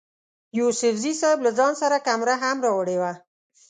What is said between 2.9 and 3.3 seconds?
وه.